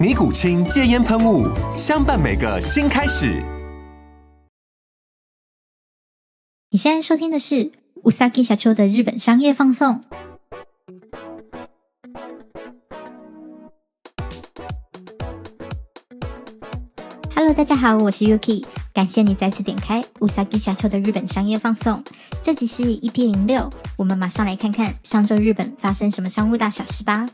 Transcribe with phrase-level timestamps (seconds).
[0.00, 3.42] 尼古清戒烟喷雾，相伴每个新开始。
[6.70, 10.02] 你现在收听的是うさぎ社长的日本商业放送。
[17.34, 22.02] Hello，大家好，我是 Yuki，感谢你再次点开うさぎ社长的日本商业放送。
[22.42, 27.26] 这集是 EP 零六，我们马上来看看上周日本发生什么商务大小事吧。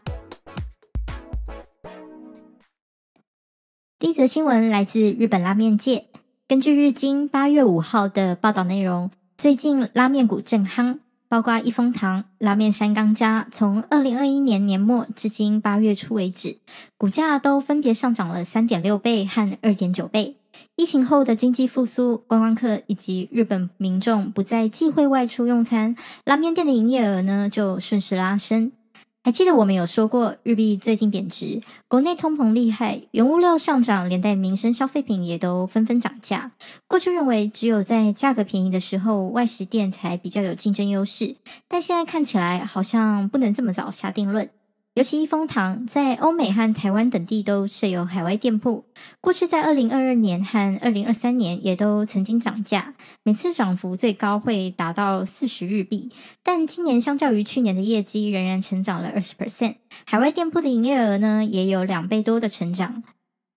[4.00, 6.06] 第一则新闻来自日本拉面界。
[6.48, 9.10] 根据日经八月五号的报道内容，
[9.40, 16.60] 最近拉面股正夯，包括一风堂、拉面三缸家，从二零二一年年末至今八月初为止，
[16.96, 20.38] 股价都分别上涨了三点六倍和二点九倍。
[20.76, 28.72] 疫情后的经济复苏、观光客以及日本民众不再忌讳外出用餐，拉面店的营业额呢就顺势拉升。
[29.28, 36.54] 还记得我们有说过，日币最近贬值，国内通膨厉害，原物料上涨，连带民生消费品也都纷纷涨价。
[36.88, 41.36] 过去认为只有在价格便宜的时候，外食店才比较有竞争优势，
[41.68, 44.50] 但现在看起来好像不能这么早下定论。
[44.98, 48.86] 尤其一风堂在欧美和台湾等地都设有海外店铺，
[49.22, 56.12] 过去在二零二二年和二零二三年也都曾经涨价，每次涨幅最高会达到四十日币。
[56.42, 59.76] 但今年相较于去年的业绩，仍然成长了二十 percent，
[60.08, 63.04] 海外店铺的营业额呢也有两倍多的成长。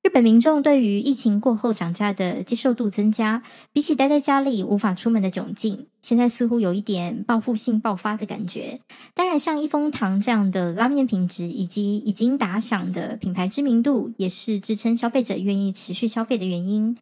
[0.03, 8.81] 日本民众对于疫情过后涨价的接受度增加，比起待在家里无法出门的窘境，现在似乎有一点报复性爆发的感觉。
[9.15, 16.97] 当然，像一风堂这样的拉面品质以及已经打响的品牌知名度，也是支撑消费者愿意持续消费的原因。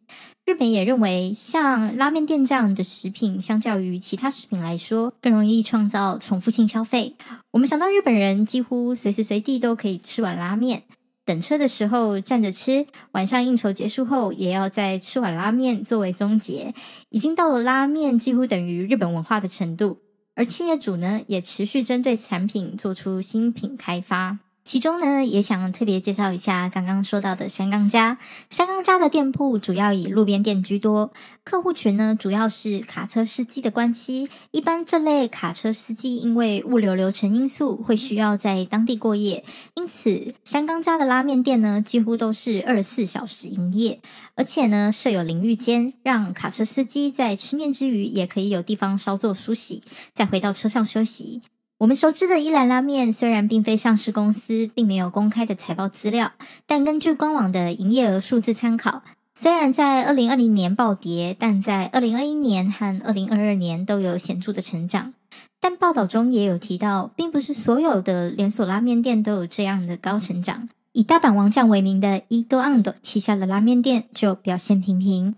[0.45, 7.15] 日本也认为，像拉面店这样的食品，相较于其他食品来说，更容易创造重复性消费。
[7.51, 10.83] 我们想到日本人几乎随时随地都可以吃碗拉面。
[11.29, 16.73] 等车的时候站着吃，晚上应酬结束后也要再吃碗拉面作为终结，
[17.09, 19.99] 已经到了拉面几乎等于日本文化的程度。
[20.33, 24.39] 而企业主呢，也持续针对产品做出新品开发。
[24.69, 28.19] 其中呢，也想特别介绍一下刚刚说到的三缸家。
[28.51, 31.11] 三缸家的店铺主要以路边店居多，
[31.43, 34.29] 客户群呢主要是卡车司机的关系。
[34.51, 39.43] 一般这类卡车司机因为物流流程因素，会需要在当地过夜，
[39.73, 43.99] 因此三缸家的拉面店呢几乎都是二十四小时营业，
[44.35, 49.81] 而且呢设有淋浴间，让卡车司机在吃面之余也可以有地方稍作梳洗，
[50.13, 51.41] 再回到车上休息。
[51.79, 56.33] 我们熟知的一兰拉面虽然并非上市公司，并没有公开的财报资料，
[56.67, 59.01] 但根据官网的营业额数字参考，
[59.33, 65.13] 虽然在二零二零年暴跌，但在二零二一年和二零二二年都有显著的成长。
[65.61, 70.67] 但报道中也有提到，并不是所有的连锁拉面店都有这样的高成长。
[70.91, 75.35] 以大阪王将为名的伊豆安的旗下的拉面店就表现平平。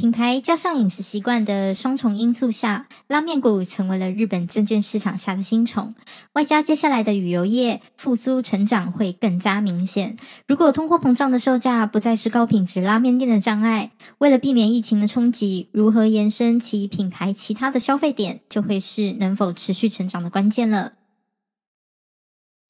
[0.00, 5.94] 品牌加上饮食习惯的双重因素下，拉面股成为了日本证券市场下的新宠。
[6.32, 10.16] 外加接下来的旅游业复苏成长会更加明显。
[10.46, 20.92] 如果通货膨胀的售价不再是高品质拉面店的障碍，为了避免疫情的冲击，如何延伸其品牌其他的消费点，就会是能否持续成长的关键了。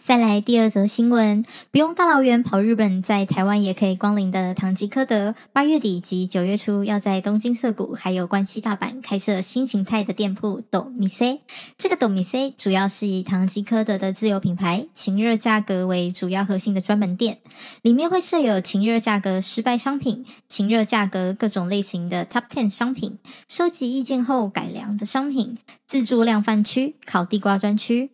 [0.05, 10.61] 再来第二则新闻，不用大老远跑日本，在台湾也可以光临的唐吉诃德，八月底及九月初要在东京涩谷还有关西大阪开设新形态的店铺。
[10.69, 11.39] ドミセ，
[11.75, 17.39] 这个ドミセ主要是以唐吉诃德的自有品牌晴热价格为主要核心的专门店，
[17.81, 23.17] 里面会设有晴热价格失败商品、晴热价格各种类型的 Top Ten 商品、
[23.47, 25.57] 收集意见后改良的商品、
[25.87, 28.11] 自助量贩区、烤地瓜专区。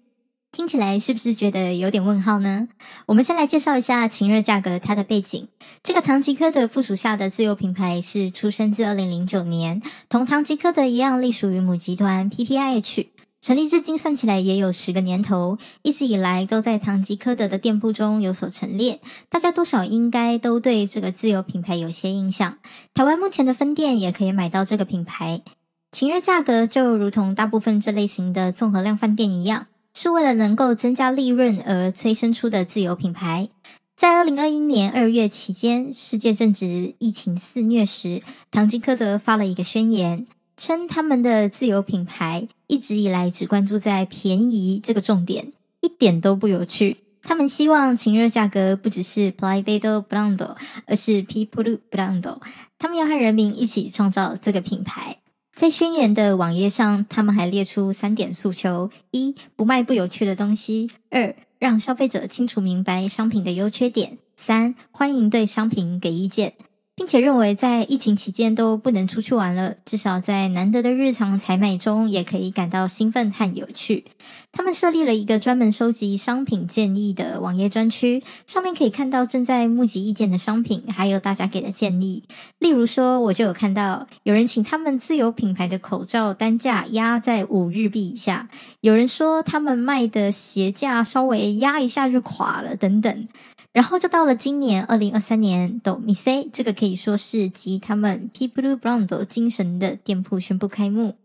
[0.56, 2.68] 听起来是不是觉得有点问号呢？
[3.04, 5.48] 我们先来介绍一下晴热价格它的背景。
[5.82, 13.08] 这个唐吉诃德附属下的自有品牌是出生自二零零九年，同唐吉诃德一样，隶属于母集团 PPIH，
[13.42, 19.00] 成立至今算起来也有十个年头，一直以来都在唐吉诃德的店铺中有所陈列。
[19.28, 22.56] 大家多少应该都对这个自有品牌有些印象。
[22.94, 25.42] 台湾目前的分店也可以买到这个品牌。
[25.92, 29.66] 晴热价格就如同大部分这类型的综合量饭店一样。
[29.98, 33.48] 是为了能够增加利润而催生出的自有品牌。
[33.96, 38.20] 在二零二一年二月期间，世界正值疫情肆虐时，
[38.50, 40.26] 唐吉诃德发了一个宣言，
[40.58, 45.50] 称他们的自有品牌一直以来只关注在便宜这个重点，
[45.80, 46.98] 一点都不有趣。
[47.22, 52.36] 他们希望晴热价格不只是 Private Brando，而是 People Brand。
[52.78, 55.16] 他们要和人民一起创造这个品牌。
[55.56, 66.52] 在宣言的网页上，他们还列出三点诉求：一、不卖不有趣的东西；二、让消费者清楚明白商品的优缺点；三、欢迎对商品给意见。
[66.96, 74.06] 并且认为，在疫情期间都不能出去玩了，至少在难得的日常采买中，也可以感到兴奋和有趣。
[74.50, 82.24] 他们设立了一个专门收集商品建议的网页专区，上面可以看到正在募集意见的商品，还有大家给的建议。
[82.58, 88.48] 例如说，我就有看到有人请他们自有品牌的口罩单价压在五日币以下，
[88.80, 93.28] 有人说他们卖的鞋架稍微压一下就垮了，等等。
[93.76, 101.16] 然后就到了今年二零二三年，Do Mise 这个可以说是集他们 People Brand 精神的店铺宣布开幕。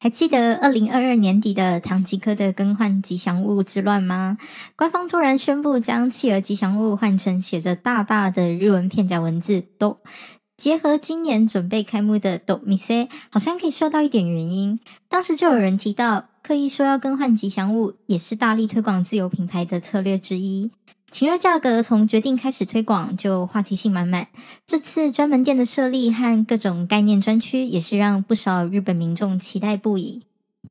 [0.00, 4.38] 还记得二零二二年底的唐吉诃德更换吉祥物之乱吗？
[4.74, 9.98] 官方突然宣布将企鹅吉祥物换成写着大大的日文片假文字 Do，
[10.56, 14.80] 结合今年准备开幕的 Do Mise，好像可以嗅到一点原因。
[15.10, 20.70] 当时就有人提到，刻意说要更换吉祥物，也是大力推广自有品牌的策略之一。
[21.12, 24.28] 情热价格从决定开始推广就话题性满满，
[24.66, 30.22] 这次专门店的设立和各种概念专区也是让不少日本民众期待不已。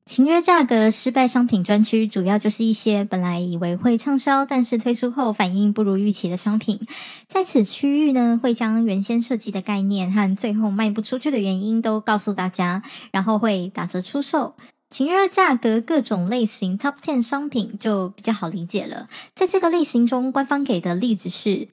[0.04, 6.80] 情热价格失败商品专区主要就是一些本来以为会畅销，但是推出后反应不如预期的商品，
[7.28, 14.56] 在此区域呢，会将原先设计的概念和最后卖不出去的原因都告诉大家，然后会打折出售。
[14.92, 19.08] 晴热价格各种类型 Top Ten 商品就比较好理解了。
[19.34, 21.68] 在这个类型中，官方给的例子是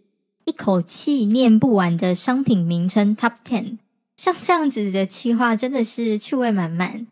[0.46, 3.80] 一口气念不完的商品名称 Top Ten，
[4.16, 7.08] 像这样子的企划真的是趣味满满。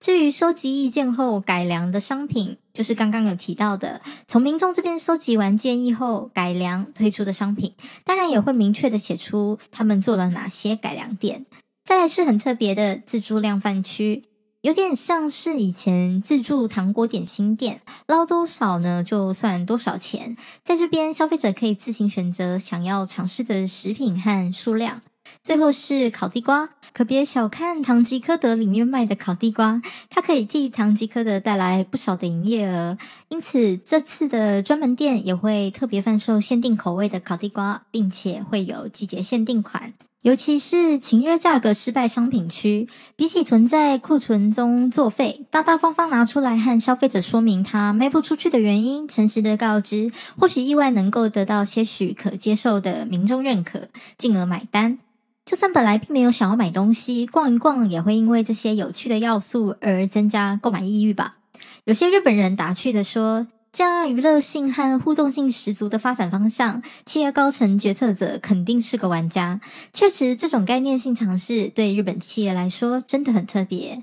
[0.00, 11.44] 至于收集意见后改良的商品，就是刚刚有提到的，从民众这边收集完建议后改良推出的商品，当然也会明确的写出他们做了哪些改良点。
[11.84, 14.24] 再来是很特别的自助量贩区。
[14.62, 20.36] 有点像是以前自助糖果点心店，捞多少呢就算多少钱。
[20.62, 25.00] 在这边，消费者可以自行选择想要尝试的食品和数量。
[25.42, 29.80] 最后是烤地瓜，可别小看唐吉诃德里面卖的烤地瓜，
[30.10, 32.98] 它可以替唐吉诃德带来不少的营业额。
[33.28, 39.94] 因此，这次的专门店也会特别贩售限定口味的烤地瓜，并且会有季节限定款。
[40.22, 42.86] 尤其是晴热价格失败商品区，
[43.16, 53.88] 比起囤在库存中作废，大大方方拿出来和消费者说明它卖不出去的原因，诚实的告知，或许意外能够得到些许可接受的民众认可，
[54.18, 54.98] 进而买单。
[55.46, 61.38] 就算本来并没有想要买东西，逛一逛也会因为这些有趣的要素而增加购买意欲吧。
[61.84, 69.60] 有些日本人打趣的说，这样娱乐性和互动性十足的发展方向，企业高层决策者肯定是个玩家。
[69.92, 74.02] 确实，这种概念性尝试对日本企业来说真的很特别。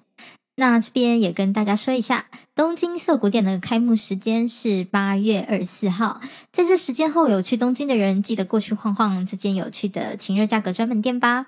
[0.55, 6.21] 那这边也跟大家说一下，东京涩谷店的开幕时间是八月二十四号。
[6.51, 11.47] 在这时间后有去东京的人，记得过去晃晃这间有趣的晴热价格专门店吧。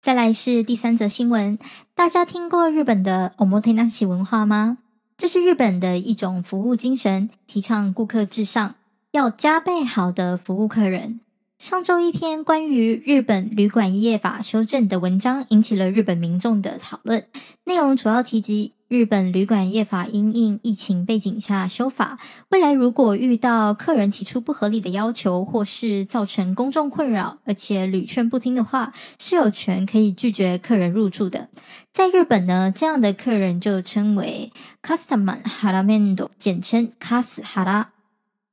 [0.00, 1.58] 再来是第三则新闻，
[1.94, 4.78] 大家听过日本的 omotenashi 文化吗？
[5.20, 8.76] 这是日本的一种服务精神，提倡顾客至上，
[9.10, 11.20] 要加倍好的服务客人。
[11.58, 17.26] 上周一篇关于日本旅馆业法修正的文章引起了日本民众的讨论，
[17.64, 22.18] 内容主要提及日本旅馆业法因应疫情背景下修法，
[22.48, 31.48] 未来如果遇到客人提出不合理的要求，或是造成公众困扰，而且屡劝不听的话，是有权可以拒绝客人入住的。
[31.92, 37.99] 在日本呢，这样的客人就称为 Customer Haramendo，简称 Cas Hara。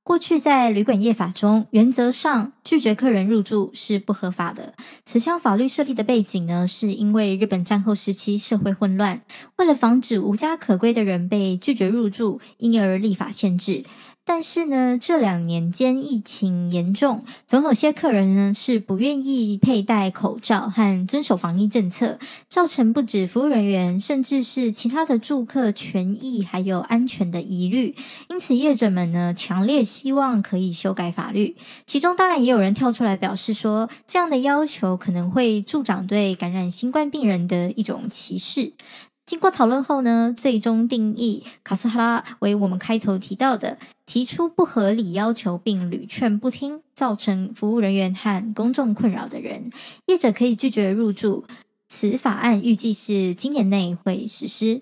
[0.08, 4.74] 过去在旅馆业法中，原则上拒绝客人入住是不合法的。
[5.04, 9.24] 此项法律设立的背景呢，是因为日本战后时期社会混乱，
[9.58, 13.84] 为了防止无家可归的人被拒绝入住，因而立法限制。
[14.30, 22.20] 但是呢，这两年间疫情严重，总有些客人呢是不愿意佩戴口罩和遵守防疫政策，
[22.50, 27.96] 造成不止服务人员，甚至是其他的住客权益还有安全的疑虑。
[28.30, 31.56] 因此，业者们呢强烈希望可以修改法律。
[31.86, 38.74] 其中当然也有人跳出来表示说，这样的要求可能会助长对感染新冠病人的一种歧视。
[39.28, 49.70] 经过讨论后呢，最终定义卡斯哈拉为我们开头提到的提出不合理要求并屡劝不听，造成服务人员和公众困扰的人，
[50.06, 51.44] 业者可以拒绝入住。
[51.90, 54.82] 此法案预计是今年内会实施。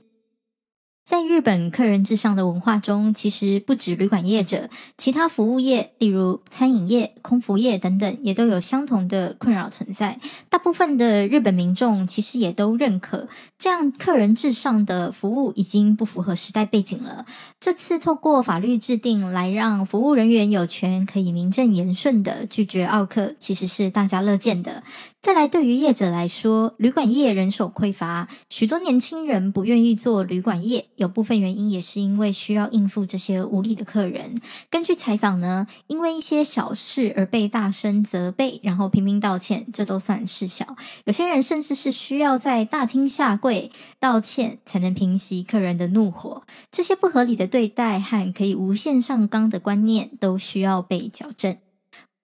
[1.05, 10.19] 在日本客人至上的文化中，其实不止旅馆业者，其他服务业，例如餐饮业、空服业等等，也都有相同的困扰存在。
[10.49, 13.27] 大部分的日本民众其实也都认可，
[13.59, 17.27] 这样客人至上的服务已经不符合时代背景了。
[17.59, 24.81] 这次透过法律制定来让服务人员有权可以名正言顺地拒绝奥客，其实是大家乐见的。
[25.25, 34.39] 再来，对于业者来说，旅馆业人手匮乏，许多年轻人不愿意做旅馆业，有部分原因也是因为需要应付这些无理的客人。
[34.69, 40.75] 根据采访呢，因为一些小事而被大声责备，然后拼命道歉，这都算事小。
[41.05, 46.43] 有些人甚至是需要在大厅下跪道歉，才能平息客人的怒火。
[46.69, 51.57] 这些不合理的对待和可以无限上纲的观念，都需要被矫正。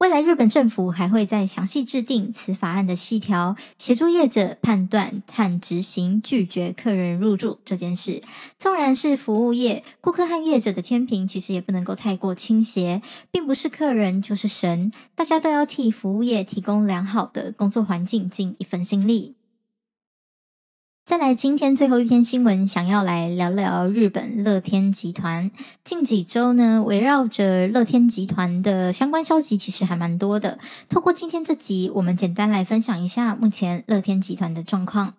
[0.02, 8.24] 未来日本政府还会再详细制定此法案的细条，协助业者判断和执行拒绝客人入住这件事。
[8.58, 19.36] 纵然是服务业，顾客和业者的天平其实也不能够太过倾斜，并不是客人就是神，大家都要替服务业提供良好的工作环境，尽一份心力。
[21.04, 25.50] 再来，今天最后一篇新闻，想要来聊聊日本乐天集团。
[25.84, 30.60] 近几周呢，围绕着乐天集团的相关消息，其实还蛮多的。
[30.88, 35.16] 透过今天这集，我们简单来分享一下目前乐天集团的状况。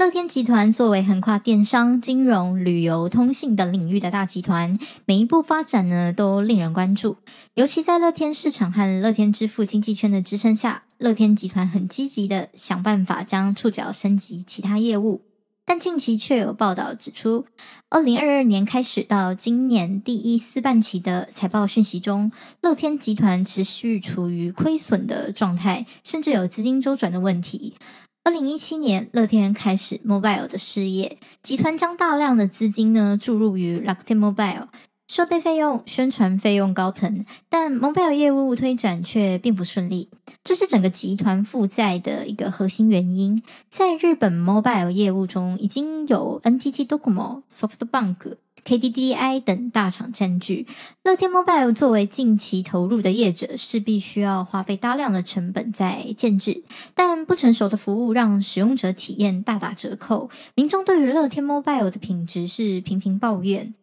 [0.00, 7.18] 乐天集团作为横跨电商、金融、旅游、通信等领域的大集团，每一步发展呢都令人关注。
[7.52, 15.20] 尤其在乐天市场和乐天支付经济圈的支撑下，乐天集团很积极的想办法将触角升级其他业务。
[15.66, 17.44] 但近期却有报道指出，
[17.90, 27.74] 二零二二年开始到今年第一四半期的财报讯息中，乐天集团持续处于亏损的状态，甚至有资金周转的问题。
[28.22, 34.66] 二零一七年，乐天开始 Mobile 的事业，集团将大量的资金呢注入于乐天 Mobile，
[35.08, 40.10] 设备费用、宣传费用高腾，但 Mobile 业务推展却并不顺利，
[40.44, 43.42] 这是整个集团负债的一个核心原因。
[43.70, 48.36] 在日本 Mobile 业务中，已经有 NTT Docomo、SoftBank。
[48.64, 50.66] KDDI 等大厂占据，
[51.02, 56.62] 乐天 Mobile 作为近期投入的业者，势必需要花费大量的成本在建置，
[56.94, 63.74] 但不成熟的服务让使用者体验大打折扣，民众对于乐天 Mobile 的品质是频频抱怨，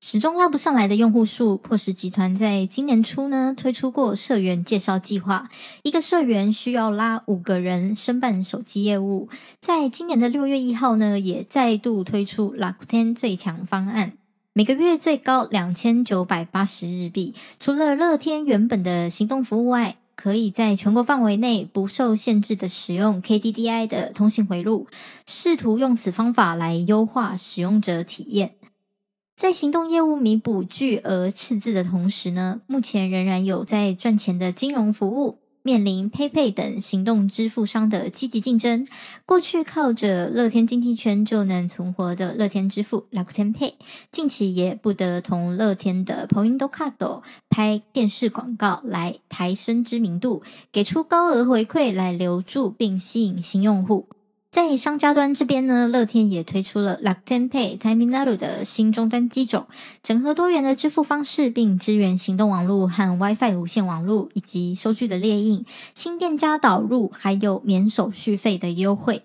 [0.00, 5.50] 始终拉不上来的用户数，迫使集团在今年初呢推出过社员介绍计划，
[5.82, 9.28] 一个社员需要拉五个人申办手机业务，
[9.60, 14.17] 在今年的六月一号呢，也再度推出乐天最强方案。
[14.58, 17.32] 每个月最高两千九百八十日币。
[17.60, 24.88] 除了乐天原本的行动服务外，可以在全国范围内不受限制的使用 KDDI 的通信回路，
[25.26, 28.56] 试图用此方法来优化使用者体验。
[29.36, 35.38] 在行动业务弥补巨额赤字的同时呢，目前仍然有在赚钱的金融服务。
[35.68, 38.88] 面临 PayPay 等行动支付商的积极竞争，
[39.26, 43.74] 过去靠着乐天经济圈就能存活的乐天支付 Rakuten Pay，
[44.10, 47.20] 近期也不得同乐天的 Point Card
[47.50, 54.08] 拍电视广告来抬升知名度，给出高额回馈来留住并吸引新用户。
[54.50, 59.66] 在商家端这边呢，乐天也推出了 Lakten Pay Terminal 的新终端机种，
[60.02, 69.22] 整合多元的支付方式，并支援行动网络和 WiFi 无线网络以及收据的列印、新店家导入，还有免手续费的优惠。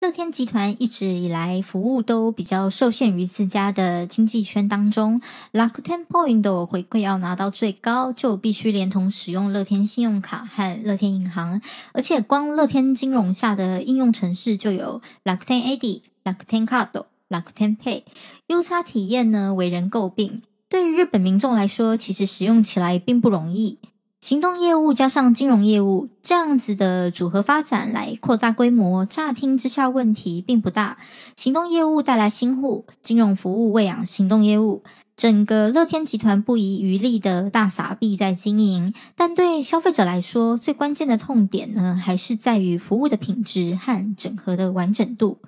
[0.00, 5.20] 乐天集团一直以来服务都比较受限于自家的经济圈当中
[5.52, 11.60] ，Lakuten Point 的回馈要拿到最高，就必须连同使用乐天信用卡和乐天银行，
[11.92, 18.04] 而且光乐天金融下的应用程式就有 Lakuten AD、Lakuten Card、Lakuten Pay，
[18.46, 20.40] 优差体验呢为人诟病。
[20.70, 23.78] 对于日本民众来说，其实使用起来并不容易。
[24.20, 30.98] 行动业务加上金融业务这样子的组合发展来扩大规模，乍听之下问题并不大。
[31.36, 34.82] 行动业务带来新户，金融服务喂养行动业务，
[35.16, 38.92] 整个乐天集团不遗余力的大撒币在经营。
[39.16, 45.38] 但对消费者来说，最关键的痛点呢，还是在于服务的品质和整合的完整度。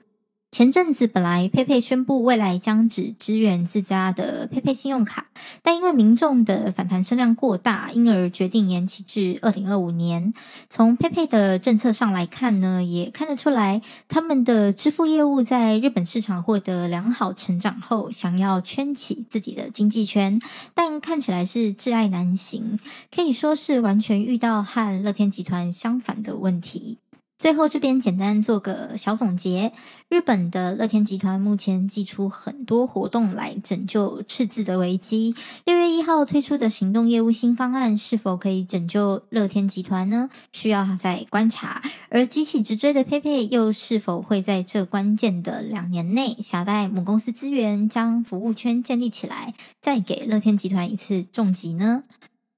[0.53, 5.29] 前阵子本来 PayPay 宣布未来将只支援自家的 PayPay 信用卡，
[5.63, 10.35] 但因为民众的反弹声量过大，因而决定延期至二零二五年。
[10.69, 20.39] 从 PayPay 的政策上来看呢，也看得出来他们的支付业务在日本市场获得良好成长后，想要圈起自己的经济圈，
[20.75, 22.79] 但看起来是挚爱难行，
[23.11, 26.99] 可以说是完全遇到和乐天集团相反的问题。
[27.43, 29.73] 最后这边简单做个小总结，
[30.09, 35.35] 日本的乐天集团目前祭出很多活动来拯救赤字的危机。
[35.65, 40.31] 六月一号推出的行动业务新方案是否可以拯救乐天集团呢？
[40.53, 41.83] 需要再观察。
[42.11, 52.05] 而急起直追的 PayPay 又是否会在这关键的两年内携带母公司资源，将服务圈建立起来，再给乐天集团一次重击呢？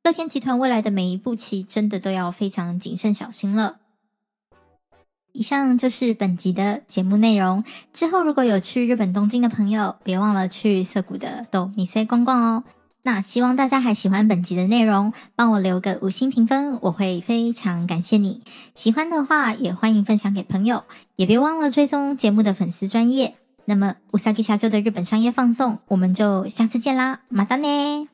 [0.03, 3.79] 乐天集团未来的每一步棋真的都要非常谨慎小心了。
[5.34, 7.64] 以上就是本集的节目内容。
[7.94, 12.64] 之后如果有去日本东京的朋友，别忘了去涩谷的ドミセ逛逛哦。
[13.04, 18.42] 那希望大家还喜欢本集的内容，帮我留个五星评分，我会非常感谢你。
[18.76, 20.84] 喜欢的话也欢迎分享给朋友，
[21.16, 23.36] 也别忘了追踪节目的粉丝专页。
[23.66, 28.13] 那么うさぎ社长的日本商业放送，我们就下次见啦，またね。